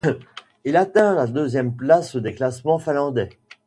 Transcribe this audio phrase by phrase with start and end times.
[0.65, 3.29] Il atteint la deuxième place des classements finlandais.